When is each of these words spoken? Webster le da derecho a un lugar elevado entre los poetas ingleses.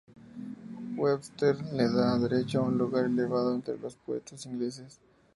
Webster 0.97 1.55
le 1.73 1.83
da 1.91 2.17
derecho 2.17 2.57
a 2.57 2.63
un 2.63 2.75
lugar 2.75 3.05
elevado 3.05 3.53
entre 3.53 3.77
los 3.77 3.95
poetas 3.97 4.47
ingleses. 4.47 4.99